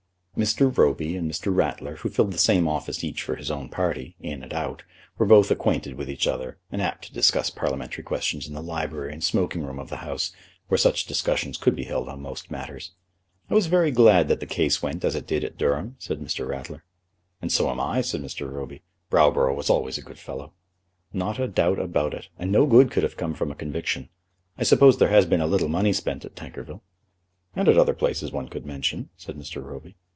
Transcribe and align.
Mr. 0.37 0.75
Roby 0.75 1.15
and 1.15 1.29
Mr. 1.29 1.53
Ratler, 1.55 1.97
who 1.97 2.09
filled 2.09 2.31
the 2.33 2.37
same 2.39 2.67
office 2.67 3.03
each 3.03 3.21
for 3.21 3.35
his 3.35 3.51
own 3.51 3.69
party, 3.69 4.15
in 4.19 4.41
and 4.41 4.51
out, 4.53 4.81
were 5.19 5.25
both 5.25 5.51
acquainted 5.51 5.93
with 5.93 6.09
each 6.09 6.25
other, 6.25 6.57
and 6.71 6.81
apt 6.81 7.03
to 7.03 7.13
discuss 7.13 7.51
parliamentary 7.51 8.03
questions 8.03 8.47
in 8.47 8.55
the 8.55 8.61
library 8.63 9.13
and 9.13 9.23
smoking 9.23 9.61
room 9.63 9.77
of 9.77 9.89
the 9.89 9.97
House, 9.97 10.31
where 10.67 10.79
such 10.79 11.05
discussions 11.05 11.57
could 11.59 11.75
be 11.75 11.83
held 11.83 12.09
on 12.09 12.19
most 12.23 12.49
matters. 12.49 12.91
"I 13.51 13.53
was 13.53 13.67
very 13.67 13.91
glad 13.91 14.27
that 14.29 14.39
the 14.39 14.47
case 14.47 14.81
went 14.81 15.05
as 15.05 15.13
it 15.13 15.27
did 15.27 15.43
at 15.43 15.59
Durham," 15.59 15.95
said 15.99 16.19
Mr. 16.19 16.47
Ratler. 16.47 16.83
"And 17.39 17.51
so 17.51 17.69
am 17.69 17.79
I," 17.79 18.01
said 18.01 18.21
Mr. 18.23 18.51
Roby. 18.51 18.81
"Browborough 19.11 19.53
was 19.55 19.69
always 19.69 19.99
a 19.99 20.01
good 20.01 20.17
fellow." 20.17 20.53
"Not 21.13 21.37
a 21.39 21.47
doubt 21.47 21.77
about 21.77 22.15
it; 22.15 22.29
and 22.39 22.51
no 22.51 22.65
good 22.65 22.89
could 22.89 23.03
have 23.03 23.17
come 23.17 23.35
from 23.35 23.51
a 23.51 23.55
conviction. 23.55 24.09
I 24.57 24.63
suppose 24.63 24.97
there 24.97 25.09
has 25.09 25.27
been 25.27 25.41
a 25.41 25.45
little 25.45 25.69
money 25.69 25.93
spent 25.93 26.25
at 26.25 26.35
Tankerville." 26.35 26.81
"And 27.55 27.69
at 27.69 27.77
other 27.77 27.93
places 27.93 28.31
one 28.31 28.47
could 28.47 28.65
mention," 28.65 29.09
said 29.17 29.35
Mr. 29.35 29.63
Roby. 29.63 29.97